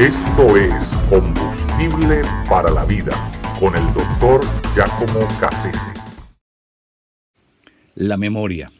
Esto 0.00 0.56
es 0.56 0.72
Combustible 1.10 2.22
para 2.48 2.70
la 2.70 2.86
Vida 2.86 3.12
con 3.60 3.76
el 3.76 3.84
doctor 3.92 4.40
Giacomo 4.74 5.28
Cassese. 5.38 5.92
La 7.96 8.16
memoria. 8.16 8.72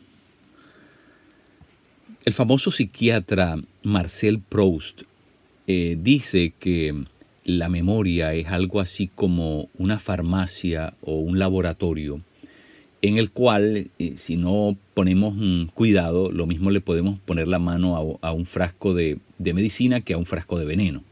El 2.25 2.33
famoso 2.33 2.71
psiquiatra 2.71 3.59
Marcel 3.83 4.41
Proust 4.41 5.03
eh, 5.67 5.99
dice 6.01 6.55
que 6.59 7.05
la 7.45 7.69
memoria 7.69 8.33
es 8.33 8.47
algo 8.47 8.81
así 8.81 9.07
como 9.07 9.69
una 9.77 9.99
farmacia 9.99 10.95
o 11.03 11.17
un 11.17 11.39
laboratorio 11.39 12.23
en 13.03 13.19
el 13.19 13.31
cual 13.31 13.91
eh, 13.99 14.15
si 14.17 14.37
no 14.37 14.77
ponemos 14.95 15.35
cuidado, 15.75 16.31
lo 16.31 16.47
mismo 16.47 16.71
le 16.71 16.81
podemos 16.81 17.19
poner 17.21 17.49
la 17.49 17.59
mano 17.59 18.19
a, 18.21 18.33
un 18.33 18.47
frasco 18.47 18.95
de, 18.95 19.19
medicina 19.39 20.01
que 20.01 20.15
a 20.15 20.19
un 20.19 20.27
frasco 20.27 20.59
de 20.59 20.67
veneno. 20.67 21.03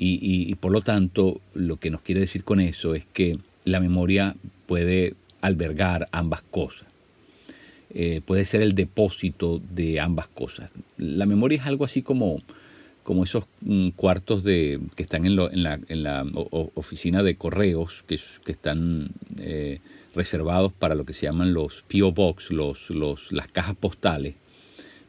Y, 0.00 0.54
por 0.56 0.70
lo 0.70 0.80
tanto, 0.80 1.40
lo 1.54 1.78
que 1.78 1.90
nos 1.90 2.02
quiere 2.02 2.20
decir 2.20 2.44
con 2.44 2.60
eso 2.60 2.94
es 2.94 3.04
que 3.12 3.38
la 3.64 3.80
memoria 3.80 4.36
puede 4.66 5.14
albergar 5.40 6.08
ambas 6.12 6.42
cosas. 6.42 6.86
Eh, 7.92 8.20
puede 8.24 8.44
ser 8.44 8.62
el 8.62 8.74
depósito 8.74 9.60
de 9.74 9.98
ambas 9.98 10.28
cosas. 10.28 10.70
La 10.98 11.26
memoria 11.26 11.58
es 11.58 11.66
algo 11.66 11.84
así 11.84 12.02
como, 12.02 12.42
como 13.02 13.24
esos 13.24 13.44
mm, 13.62 13.88
cuartos 13.90 14.44
de, 14.44 14.78
que 14.94 15.02
están 15.02 15.26
en, 15.26 15.34
la, 15.34 16.26
oficina 16.74 17.24
de 17.24 17.34
correos, 17.34 18.04
que, 18.06 18.20
están 18.46 19.08
eh, 19.40 19.80
reservados 20.14 20.72
para 20.72 20.94
lo 20.94 21.06
que 21.06 21.12
se 21.12 21.26
llaman 21.26 21.54
los 21.54 21.84
PO 21.92 22.12
Box, 22.12 22.52
los, 22.52 22.88
los, 22.90 23.32
las 23.32 23.48
cajas 23.48 23.74
postales, 23.74 24.34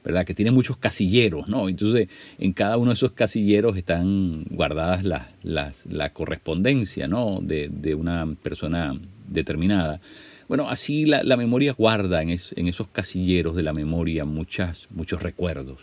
¿verdad? 0.03 0.25
Que 0.25 0.33
tienen 0.33 0.53
muchos 0.53 0.77
casilleros, 0.77 1.49
¿no? 1.49 1.69
Entonces, 1.69 2.07
en 2.37 2.53
cada 2.53 2.77
uno 2.77 2.91
de 2.91 2.95
esos 2.95 3.11
casilleros 3.11 3.77
están 3.77 4.45
guardadas 4.49 5.03
las, 5.03 5.85
la 5.85 6.13
correspondencia, 6.13 7.07
¿no? 7.07 7.39
De, 7.41 7.95
una 7.95 8.27
persona 8.41 8.99
determinada. 9.27 9.99
Bueno, 10.47 10.69
así 10.69 11.05
la, 11.05 11.37
memoria 11.37 11.73
guarda 11.73 12.21
en, 12.23 12.29
esos 12.29 12.87
casilleros 12.87 13.55
de 13.55 13.63
la 13.63 13.73
memoria 13.73 14.25
muchas, 14.25 14.87
muchos 14.89 15.21
recuerdos, 15.21 15.79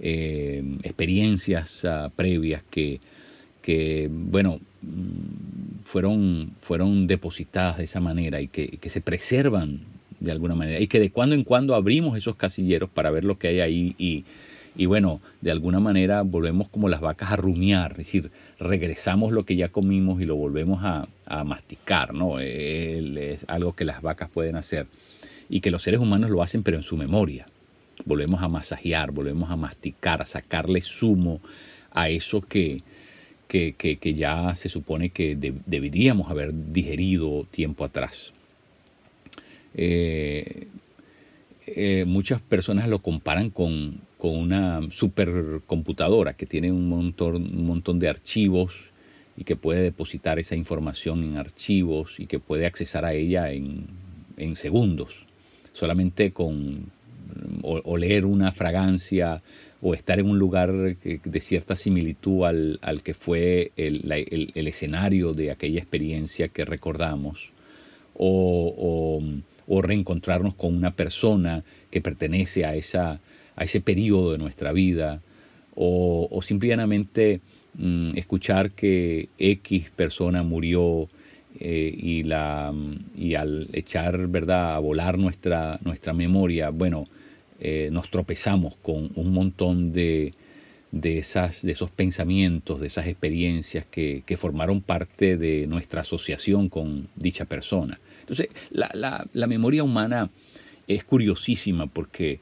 eh, 0.00 0.64
experiencias 0.82 1.84
ah, 1.84 2.10
previas 2.16 2.62
que, 2.68 3.00
que, 3.62 4.08
bueno, 4.10 4.60
mm, 4.82 5.84
fueron, 5.84 6.52
fueron 6.60 7.06
depositadas 7.06 7.78
de 7.78 7.84
esa 7.84 8.00
manera 8.00 8.40
y 8.40 8.48
que, 8.48 8.78
se 8.88 9.00
preservan 9.00 9.80
de 10.20 10.32
alguna 10.32 10.54
manera 10.54 10.80
y 10.80 10.86
que 10.86 11.00
de 11.00 11.10
cuando 11.10 11.34
en 11.34 11.44
cuando 11.44 11.74
abrimos 11.74 12.16
esos 12.16 12.36
casilleros 12.36 12.90
para 12.90 13.10
ver 13.10 13.24
lo 13.24 13.38
que 13.38 13.48
hay 13.48 13.60
ahí 13.60 13.94
y, 13.98 14.24
y 14.76 14.86
bueno, 14.86 15.20
de 15.40 15.50
alguna 15.50 15.80
manera 15.80 16.22
volvemos 16.22 16.68
como 16.68 16.88
las 16.88 17.00
vacas 17.00 17.32
a 17.32 17.36
rumiar, 17.36 17.92
es 17.92 17.98
decir, 17.98 18.30
regresamos 18.58 19.32
lo 19.32 19.44
que 19.44 19.56
ya 19.56 19.68
comimos 19.68 20.20
y 20.20 20.26
lo 20.26 20.36
volvemos 20.36 20.82
a, 20.82 21.08
masticar, 21.44 22.12
¿no? 22.12 22.40
Es 22.40 23.44
algo 23.46 23.74
que 23.76 23.84
las 23.84 24.02
vacas 24.02 24.28
pueden 24.30 24.56
hacer 24.56 24.86
y 25.48 25.60
que 25.60 25.70
los 25.70 25.82
seres 25.82 26.00
humanos 26.00 26.28
lo 26.28 26.42
hacen 26.42 26.64
pero 26.64 26.76
en 26.76 26.82
su 26.82 26.96
memoria. 26.96 27.46
Volvemos 28.04 28.42
a 28.42 28.48
masajear, 28.48 29.12
volvemos 29.12 29.50
a 29.50 29.56
masticar, 29.56 30.22
a 30.22 30.26
sacarle 30.26 30.80
zumo 30.80 31.40
a 31.92 32.08
eso 32.08 32.40
que, 32.40 32.82
que, 33.46 34.14
ya 34.14 34.54
se 34.56 34.68
supone 34.68 35.10
que 35.10 35.36
deberíamos 35.36 36.30
haber 36.30 36.72
digerido 36.72 37.46
tiempo 37.50 37.84
atrás. 37.84 38.32
Eh, 39.74 40.66
eh, 41.66 42.04
muchas 42.06 42.40
personas 42.40 42.88
lo 42.88 43.00
comparan 43.00 43.50
con, 43.50 44.00
una 44.18 44.80
supercomputadora 44.90 46.34
que 46.34 46.44
tiene 46.44 46.70
un 46.70 46.88
montón, 46.88 47.36
un 47.36 47.66
montón 47.66 47.98
de 47.98 48.08
archivos 48.08 48.74
y 49.36 49.44
que 49.44 49.56
puede 49.56 49.82
depositar 49.82 50.38
esa 50.38 50.56
información 50.56 51.24
en 51.24 51.38
archivos 51.38 52.20
y 52.20 52.26
que 52.26 52.38
puede 52.38 52.66
accesar 52.66 53.06
a 53.06 53.14
ella 53.14 53.50
en, 53.52 53.86
segundos, 54.56 55.26
solamente 55.72 56.32
con 56.32 56.90
oler 57.62 58.24
una 58.24 58.52
fragancia 58.52 59.42
o 59.80 59.94
estar 59.94 60.18
en 60.18 60.28
un 60.28 60.38
lugar 60.38 60.72
de 60.72 61.40
cierta 61.40 61.76
similitud 61.76 62.44
al, 62.44 63.02
que 63.02 63.14
fue 63.14 63.72
el, 63.76 64.10
escenario 64.54 65.32
de 65.32 65.50
aquella 65.50 65.78
experiencia 65.78 66.48
que 66.48 66.64
recordamos, 66.64 67.52
o, 68.14 69.22
reencontrarnos 69.80 70.54
con 70.54 70.74
una 70.76 70.90
persona 70.90 71.62
que 71.90 72.00
pertenece 72.00 72.64
a, 72.64 72.74
esa, 72.74 73.20
a 73.56 73.64
ese 73.64 73.80
periodo 73.80 74.32
de 74.32 74.38
nuestra 74.38 74.72
vida, 74.72 75.20
o, 75.76 76.40
simplemente 76.42 77.40
mm, 77.74 78.18
escuchar 78.18 78.72
que 78.72 79.28
X 79.38 79.90
persona 79.94 80.42
murió 80.42 81.08
eh, 81.58 81.94
y, 81.96 82.24
la, 82.24 82.74
y 83.16 83.34
al 83.34 83.68
echar 83.72 84.26
¿verdad? 84.26 84.74
a 84.74 84.78
volar 84.78 85.18
nuestra, 85.18 85.78
nuestra 85.82 86.12
memoria, 86.12 86.70
bueno, 86.70 87.06
eh, 87.60 87.88
nos 87.92 88.10
tropezamos 88.10 88.76
con 88.76 89.10
un 89.14 89.32
montón 89.32 89.92
de, 89.92 90.32
esas, 90.92 91.62
de 91.62 91.72
esos 91.72 91.90
pensamientos, 91.90 92.80
de 92.80 92.86
esas 92.86 93.06
experiencias 93.06 93.86
que, 93.86 94.22
formaron 94.36 94.80
parte 94.80 95.36
de 95.36 95.66
nuestra 95.66 96.00
asociación 96.00 96.68
con 96.68 97.08
dicha 97.16 97.44
persona. 97.44 98.00
Entonces, 98.20 98.48
la, 98.70 99.46
memoria 99.46 99.82
humana 99.82 100.30
es 100.86 101.04
curiosísima 101.04 101.86
porque, 101.86 102.40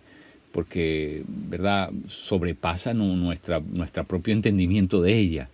porque 0.52 1.22
¿verdad? 1.26 1.90
sobrepasa 2.08 2.94
nuestra, 2.94 3.60
nuestro 3.60 4.04
propio 4.04 4.34
entendimiento 4.34 5.02
de 5.02 5.14
ella. 5.14 5.48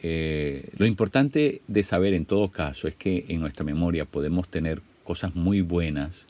Eh, 0.00 0.68
lo 0.76 0.86
importante 0.86 1.62
de 1.66 1.82
saber 1.82 2.14
en 2.14 2.26
todo 2.26 2.48
caso 2.48 2.88
es 2.88 2.94
que 2.94 3.24
en 3.28 3.40
nuestra 3.40 3.64
memoria 3.64 4.04
podemos 4.04 4.48
tener 4.48 4.82
cosas 5.02 5.34
muy 5.34 5.62
buenas 5.62 6.26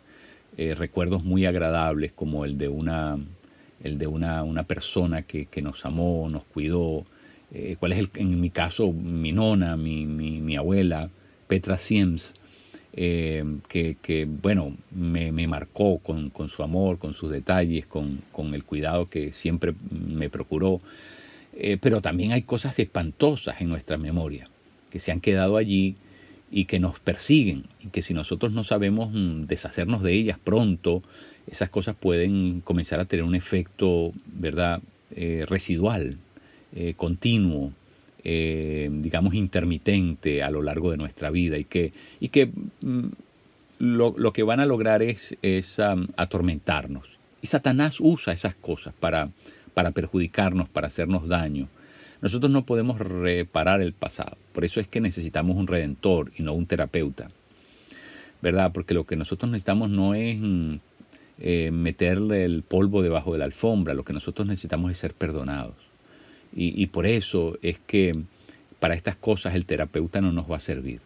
eh, 0.56 0.76
recuerdos 0.76 1.24
muy 1.24 1.46
agradables 1.46 2.12
como 2.12 2.44
el 2.44 2.56
de 2.56 2.68
una, 2.68 3.18
el 3.82 3.98
de 3.98 4.06
una, 4.06 4.42
una 4.42 4.64
persona 4.64 5.22
que, 5.22 5.48
nos 5.62 5.84
amó, 5.84 6.28
nos 6.30 6.44
cuidó. 6.44 7.04
Eh, 7.52 7.76
¿Cuál 7.78 7.92
es 7.92 7.98
el, 7.98 8.10
en 8.16 8.40
mi 8.40 8.50
caso 8.50 8.92
mi 8.92 9.32
nona, 9.32 9.76
mi, 9.76 10.06
mi, 10.06 10.56
abuela, 10.56 11.10
Petra 11.46 11.78
Siems? 11.78 12.34
Eh, 12.96 13.44
que, 13.68 14.28
bueno, 14.42 14.76
me, 14.92 15.32
marcó 15.48 15.98
con, 15.98 16.30
su 16.48 16.62
amor, 16.62 16.98
con 16.98 17.12
sus 17.12 17.30
detalles, 17.30 17.86
con, 17.86 18.20
con, 18.32 18.54
el 18.54 18.64
cuidado 18.64 19.08
que 19.08 19.32
siempre 19.32 19.74
me 19.90 20.30
procuró. 20.30 20.80
pero 21.80 22.00
también 22.00 22.32
hay 22.32 22.42
cosas 22.42 22.78
espantosas 22.78 23.60
en 23.60 23.68
nuestra 23.68 23.96
memoria, 23.98 24.48
que 24.90 24.98
se 24.98 25.12
han 25.12 25.20
quedado 25.20 25.56
allí 25.56 25.96
y 26.56 26.66
que 26.66 26.78
nos 26.78 27.00
persiguen 27.00 27.64
y 27.84 27.88
que 27.88 28.00
si 28.00 28.14
nosotros 28.14 28.52
no 28.52 28.62
sabemos 28.62 29.10
mm, 29.12 29.46
deshacernos 29.46 30.04
de 30.04 30.12
ellas 30.12 30.38
pronto, 30.38 31.02
esas 31.48 31.68
cosas 31.68 31.96
pueden 31.96 32.60
comenzar 32.60 33.00
a 33.00 33.06
tener 33.06 33.24
un 33.24 33.34
efecto, 33.34 34.12
¿verdad?, 34.26 34.80
eh, 35.16 35.44
residual, 35.48 36.16
eh, 36.76 36.94
continuo, 36.96 37.72
eh, 38.22 38.88
digamos, 38.88 39.34
intermitente 39.34 40.44
a 40.44 40.50
lo 40.50 40.62
largo 40.62 40.92
de 40.92 40.96
nuestra 40.96 41.32
vida 41.32 41.58
y 41.58 41.64
que, 41.64 41.92
y 42.20 42.28
que 42.28 42.46
mm, 42.46 43.08
lo, 43.80 44.32
que 44.32 44.44
van 44.44 44.60
a 44.60 44.66
lograr 44.66 45.02
es, 45.02 45.36
es 45.42 45.80
atormentarnos. 45.80 47.08
Y 47.42 47.48
Satanás 47.48 47.96
usa 47.98 48.32
esas 48.32 48.54
cosas 48.54 48.94
para, 49.00 49.28
para 49.74 49.90
perjudicarnos, 49.90 50.68
para 50.68 50.86
hacernos 50.86 51.26
daño. 51.26 51.66
Nosotros 52.24 52.50
no 52.50 52.64
podemos 52.64 52.98
reparar 52.98 53.82
el 53.82 53.92
pasado. 53.92 54.38
Por 54.54 54.64
eso 54.64 54.80
es 54.80 54.88
que 54.88 55.02
necesitamos 55.02 55.58
un 55.58 55.66
redentor 55.66 56.32
y 56.38 56.42
no 56.42 56.54
un 56.54 56.64
terapeuta. 56.64 57.28
¿Verdad? 58.40 58.72
Porque 58.72 58.94
lo 58.94 59.04
que 59.04 59.14
nosotros 59.14 59.52
necesitamos 59.52 59.90
no 59.90 60.14
es 60.14 60.38
eh, 61.38 61.70
meterle 61.70 62.46
el 62.46 62.62
polvo 62.62 63.02
debajo 63.02 63.34
de 63.34 63.40
la 63.40 63.44
alfombra. 63.44 63.92
Lo 63.92 64.04
que 64.04 64.14
nosotros 64.14 64.48
necesitamos 64.48 64.90
es 64.90 64.96
ser 64.96 65.12
perdonados. 65.12 65.74
Y, 66.56 66.86
por 66.86 67.04
eso 67.04 67.58
es 67.60 67.78
que 67.80 68.18
para 68.80 68.94
estas 68.94 69.16
cosas 69.16 69.54
el 69.54 69.66
terapeuta 69.66 70.22
no 70.22 70.32
nos 70.32 70.50
va 70.50 70.56
a 70.56 70.60
servir. 70.60 71.00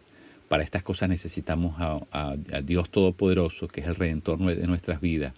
Para 0.47 0.63
estas 0.63 0.83
cosas 0.83 1.09
necesitamos 1.09 1.75
a, 1.81 2.37
Dios 2.63 2.89
Todopoderoso, 2.91 3.67
que 3.67 3.81
es 3.81 3.87
el 3.87 3.95
redentor 3.95 4.39
de 4.39 4.67
nuestras 4.67 5.01
vidas, 5.01 5.33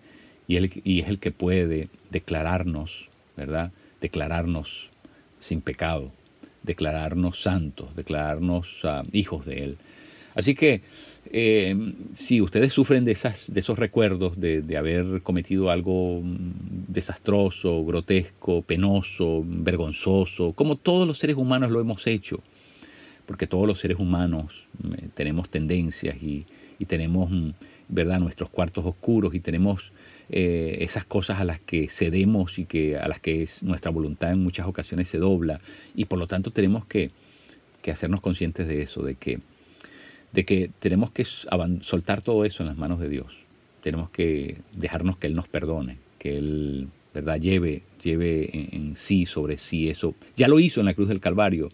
y, 0.48 0.60
y 0.84 1.00
es 1.00 1.08
el 1.08 1.18
que 1.18 1.32
puede 1.32 1.88
declararnos, 2.12 3.08
¿verdad? 3.36 3.72
Declararnos 4.00 4.91
sin 5.42 5.60
pecado, 5.60 6.14
declararnos 6.64 7.42
santos, 7.42 7.94
declararnos 7.96 8.70
ah, 8.86 9.04
hijos 9.12 9.46
de 9.46 9.64
Él. 9.66 9.78
Así 10.34 10.56
que 10.56 10.82
eh, 11.26 11.76
si 12.16 12.42
ustedes 12.42 12.74
sufren 12.74 13.06
de, 13.06 13.12
esas, 13.12 13.54
de 13.54 13.60
esos 13.60 13.78
recuerdos 13.78 14.40
de, 14.40 14.78
haber 14.78 15.22
cometido 15.22 15.70
algo 15.70 16.22
mm, 16.22 16.86
desastroso, 16.88 17.84
grotesco, 17.86 18.62
penoso, 18.62 19.44
vergonzoso, 19.46 20.54
como 20.54 20.78
todos 20.78 21.08
los 21.08 21.18
seres 21.18 21.36
humanos 21.36 21.72
lo 21.72 21.80
hemos 21.80 22.08
hecho, 22.08 22.42
porque 23.26 23.48
todos 23.48 23.68
los 23.68 23.80
seres 23.80 24.00
humanos 24.00 24.68
mm, 24.84 25.10
tenemos 25.14 25.50
tendencias 25.50 26.22
y, 26.22 26.46
tenemos 26.88 27.30
mm, 27.30 27.50
¿verdad? 27.92 28.20
nuestros 28.20 28.50
cuartos 28.50 28.86
oscuros 28.86 29.36
y 29.36 29.40
tenemos 29.40 29.92
eh, 30.30 30.78
esas 30.80 31.06
cosas 31.06 31.40
a 31.40 31.46
las 31.46 31.60
que 31.60 31.88
cedemos 31.90 32.58
y 32.58 32.66
que, 32.66 32.98
a 32.98 33.08
las 33.08 33.20
que 33.20 33.48
nuestra 33.62 33.92
voluntad 33.92 34.32
en 34.32 34.42
muchas 34.42 34.66
ocasiones 34.66 35.10
se 35.10 35.20
dobla. 35.20 35.60
Y 35.94 36.06
por 36.06 36.18
lo 36.18 36.26
tanto 36.26 36.52
tenemos 36.52 36.86
que, 36.86 37.12
que 37.82 37.92
hacernos 37.92 38.22
conscientes 38.22 38.68
de 38.68 38.82
eso, 38.82 39.04
de 39.04 39.16
que, 39.16 39.40
de 40.32 40.46
que 40.46 40.72
tenemos 40.80 41.12
que 41.12 41.26
soltar 41.26 42.22
todo 42.22 42.46
eso 42.46 42.64
en 42.64 42.68
las 42.68 42.78
manos 42.78 43.00
de 43.00 43.10
Dios. 43.10 43.34
Tenemos 43.84 44.10
que 44.10 44.58
dejarnos 44.74 45.18
que 45.18 45.28
Él 45.28 45.36
nos 45.36 45.48
perdone, 45.48 45.98
que 46.18 46.38
Él 46.38 46.88
¿verdad? 47.14 47.40
lleve, 47.40 47.84
lleve 48.02 48.50
en, 48.54 48.96
sí, 48.96 49.26
sobre 49.26 49.58
sí 49.58 49.90
eso. 49.90 50.16
Ya 50.38 50.48
lo 50.48 50.60
hizo 50.60 50.80
en 50.80 50.86
la 50.86 50.94
cruz 50.94 51.10
del 51.10 51.20
Calvario. 51.20 51.70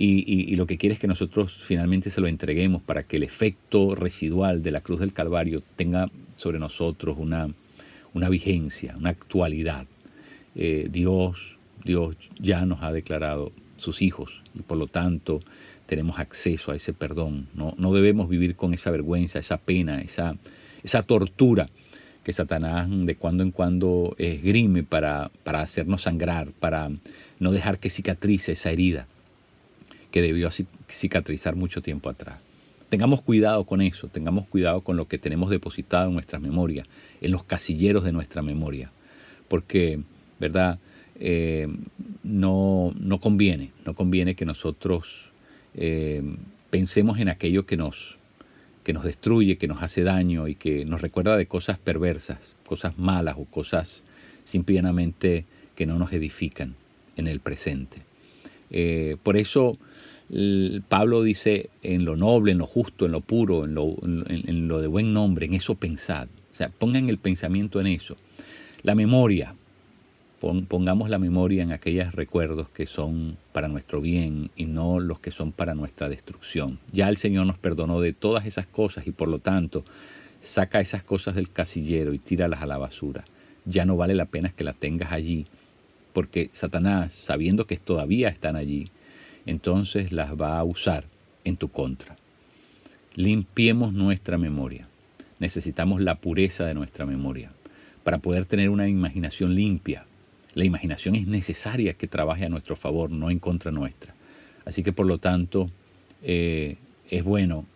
Y, 0.00 0.54
lo 0.54 0.66
que 0.68 0.78
quiere 0.78 0.94
es 0.94 1.00
que 1.00 1.08
nosotros 1.08 1.58
finalmente 1.64 2.10
se 2.10 2.20
lo 2.20 2.28
entreguemos 2.28 2.80
para 2.82 3.02
que 3.02 3.16
el 3.16 3.24
efecto 3.24 3.96
residual 3.96 4.62
de 4.62 4.70
la 4.70 4.80
cruz 4.80 5.00
del 5.00 5.12
Calvario 5.12 5.60
tenga 5.74 6.08
sobre 6.36 6.60
nosotros 6.60 7.16
una, 7.18 7.52
una 8.14 8.28
vigencia, 8.28 8.94
una 8.96 9.10
actualidad. 9.10 9.88
Eh, 10.54 10.86
Dios, 10.88 11.56
Dios 11.84 12.14
ya 12.38 12.64
nos 12.64 12.84
ha 12.84 12.92
declarado 12.92 13.50
sus 13.76 14.00
hijos 14.00 14.42
y 14.54 14.62
por 14.62 14.78
lo 14.78 14.86
tanto 14.86 15.40
tenemos 15.86 16.20
acceso 16.20 16.70
a 16.70 16.76
ese 16.76 16.92
perdón. 16.92 17.48
No, 17.56 17.74
no 17.76 17.92
debemos 17.92 18.28
vivir 18.28 18.54
con 18.54 18.74
esa 18.74 18.92
vergüenza, 18.92 19.40
esa 19.40 19.58
pena, 19.58 20.00
esa, 20.00 20.36
esa 20.84 21.02
tortura 21.02 21.70
que 22.22 22.32
Satanás 22.32 22.88
de 22.88 23.16
cuando 23.16 23.42
en 23.42 23.50
cuando 23.50 24.14
esgrime 24.16 24.84
para, 24.84 25.32
para 25.42 25.60
hacernos 25.60 26.02
sangrar, 26.02 26.52
para 26.52 26.88
no 27.40 27.50
dejar 27.50 27.80
que 27.80 27.90
cicatrice 27.90 28.52
esa 28.52 28.70
herida 28.70 29.08
que 30.10 30.22
debió 30.22 30.48
cicatrizar 30.88 31.56
mucho 31.56 31.82
tiempo 31.82 32.08
atrás. 32.08 32.38
Tengamos 32.88 33.20
cuidado 33.20 33.64
con 33.64 33.82
eso, 33.82 34.08
tengamos 34.08 34.46
cuidado 34.46 34.80
con 34.80 34.96
lo 34.96 35.08
que 35.08 35.18
tenemos 35.18 35.50
depositado 35.50 36.08
en 36.08 36.14
nuestra 36.14 36.38
memoria, 36.38 36.84
en 37.20 37.30
los 37.30 37.44
casilleros 37.44 38.04
de 38.04 38.12
nuestra 38.12 38.40
memoria, 38.40 38.90
porque, 39.48 40.00
¿verdad? 40.40 40.78
Eh, 41.20 41.68
no, 42.22 42.94
no, 42.98 43.20
conviene, 43.20 43.72
no 43.84 43.94
conviene 43.94 44.34
que 44.34 44.46
nosotros 44.46 45.30
eh, 45.74 46.22
pensemos 46.70 47.18
en 47.18 47.28
aquello 47.28 47.66
que 47.66 47.76
nos, 47.76 48.16
que 48.84 48.94
nos 48.94 49.04
destruye, 49.04 49.58
que 49.58 49.68
nos 49.68 49.82
hace 49.82 50.02
daño 50.02 50.48
y 50.48 50.54
que 50.54 50.86
nos 50.86 51.02
recuerda 51.02 51.36
de 51.36 51.46
cosas 51.46 51.78
perversas, 51.78 52.56
cosas 52.64 52.98
malas 52.98 53.36
o 53.38 53.44
cosas 53.44 54.02
simplemente 54.44 55.44
que 55.76 55.84
no 55.84 55.98
nos 55.98 56.12
edifican 56.12 56.74
en 57.16 57.26
el 57.26 57.40
presente. 57.40 58.07
Eh, 58.70 59.16
por 59.22 59.36
eso 59.36 59.78
Pablo 60.88 61.22
dice 61.22 61.70
en 61.82 62.04
lo 62.04 62.16
noble, 62.16 62.52
en 62.52 62.58
lo 62.58 62.66
justo, 62.66 63.06
en 63.06 63.12
lo 63.12 63.20
puro, 63.20 63.64
en 63.64 63.74
lo, 63.74 63.96
en 64.02 64.68
lo 64.68 64.80
de 64.80 64.86
buen 64.86 65.12
nombre, 65.12 65.46
en 65.46 65.54
eso 65.54 65.74
pensad. 65.74 66.28
O 66.50 66.54
sea, 66.54 66.68
pongan 66.68 67.08
el 67.08 67.18
pensamiento 67.18 67.80
en 67.80 67.86
eso. 67.86 68.16
La 68.82 68.94
memoria, 68.94 69.54
pongamos 70.40 71.10
la 71.10 71.18
memoria 71.18 71.62
en 71.62 71.72
aquellos 71.72 72.14
recuerdos 72.14 72.68
que 72.68 72.86
son 72.86 73.36
para 73.52 73.68
nuestro 73.68 74.00
bien 74.00 74.50
y 74.54 74.66
no 74.66 75.00
los 75.00 75.18
que 75.18 75.30
son 75.30 75.52
para 75.52 75.74
nuestra 75.74 76.08
destrucción. 76.08 76.78
Ya 76.92 77.08
el 77.08 77.16
Señor 77.16 77.46
nos 77.46 77.58
perdonó 77.58 78.00
de 78.00 78.12
todas 78.12 78.46
esas 78.46 78.66
cosas 78.66 79.06
y 79.06 79.12
por 79.12 79.28
lo 79.28 79.40
tanto 79.40 79.84
saca 80.40 80.80
esas 80.80 81.02
cosas 81.02 81.34
del 81.34 81.50
casillero 81.50 82.14
y 82.14 82.18
tíralas 82.18 82.62
a 82.62 82.66
la 82.66 82.78
basura. 82.78 83.24
Ya 83.64 83.84
no 83.84 83.96
vale 83.96 84.14
la 84.14 84.26
pena 84.26 84.50
que 84.50 84.64
las 84.64 84.76
tengas 84.76 85.12
allí, 85.12 85.44
porque 86.12 86.50
Satanás, 86.52 87.12
sabiendo 87.12 87.66
que 87.66 87.76
todavía 87.76 88.28
están 88.28 88.56
allí, 88.56 88.88
entonces 89.46 90.12
las 90.12 90.34
va 90.34 90.58
a 90.58 90.64
usar 90.64 91.04
en 91.44 91.56
tu 91.56 91.68
contra. 91.68 92.16
Limpiemos 93.14 93.92
nuestra 93.92 94.38
memoria. 94.38 94.86
Necesitamos 95.38 96.00
la 96.00 96.16
pureza 96.16 96.66
de 96.66 96.74
nuestra 96.74 97.06
memoria 97.06 97.50
para 98.02 98.18
poder 98.18 98.46
tener 98.46 98.70
una 98.70 98.88
imaginación 98.88 99.54
limpia, 99.54 100.04
la 100.54 100.64
imaginación 100.64 101.14
es 101.14 101.26
necesaria 101.26 101.94
que 101.94 102.08
trabaje 102.08 102.44
a 102.44 102.48
nuestro 102.48 102.74
favor, 102.74 103.10
no 103.10 103.30
en 103.30 103.38
contra 103.38 103.70
nuestra. 103.70 104.14
Así 104.64 104.82
que 104.82 104.92
por 104.92 105.06
lo 105.06 105.18
tanto 105.18 105.70
eh, 106.22 106.76
es 107.10 107.22
bueno 107.22 107.66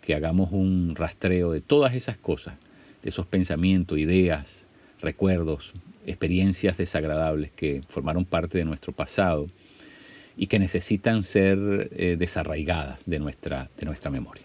que 0.00 0.14
hagamos 0.14 0.50
un 0.52 0.94
rastreo 0.96 1.52
de 1.52 1.60
todas 1.60 1.94
esas 1.94 2.16
cosas, 2.18 2.54
de 3.02 3.10
esos 3.10 3.26
pensamientos, 3.26 3.98
ideas, 3.98 4.66
recuerdos, 5.02 5.72
experiencias 6.06 6.76
desagradables 6.76 7.50
que 7.52 7.82
formaron 7.88 8.24
parte 8.24 8.58
de 8.58 8.64
nuestro 8.64 8.92
pasado 8.92 9.48
y 10.36 10.46
que 10.46 10.58
necesitan 10.58 11.22
ser 11.22 11.90
eh, 11.92 12.16
desarraigadas 12.18 13.08
de 13.08 13.18
nuestra, 13.18 13.68
de 13.76 13.86
nuestra 13.86 14.10
memoria. 14.10 14.44